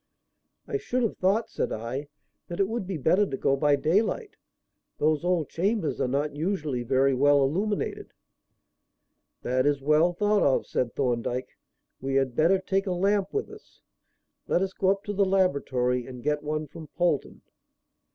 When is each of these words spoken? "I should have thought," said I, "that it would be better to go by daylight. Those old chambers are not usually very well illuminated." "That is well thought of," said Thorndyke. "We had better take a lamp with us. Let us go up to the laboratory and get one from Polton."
"I 0.67 0.77
should 0.77 1.03
have 1.03 1.17
thought," 1.19 1.47
said 1.51 1.71
I, 1.71 2.07
"that 2.47 2.59
it 2.59 2.67
would 2.67 2.87
be 2.87 2.97
better 2.97 3.23
to 3.27 3.37
go 3.37 3.55
by 3.55 3.75
daylight. 3.75 4.35
Those 4.97 5.23
old 5.23 5.49
chambers 5.49 6.01
are 6.01 6.07
not 6.07 6.35
usually 6.35 6.81
very 6.81 7.13
well 7.13 7.43
illuminated." 7.43 8.11
"That 9.43 9.67
is 9.67 9.79
well 9.83 10.11
thought 10.13 10.41
of," 10.41 10.65
said 10.65 10.95
Thorndyke. 10.95 11.55
"We 12.01 12.15
had 12.15 12.35
better 12.35 12.57
take 12.57 12.87
a 12.87 12.93
lamp 12.93 13.31
with 13.31 13.51
us. 13.51 13.83
Let 14.47 14.63
us 14.63 14.73
go 14.73 14.89
up 14.89 15.03
to 15.03 15.13
the 15.13 15.23
laboratory 15.23 16.07
and 16.07 16.23
get 16.23 16.41
one 16.41 16.65
from 16.65 16.87
Polton." 16.87 17.43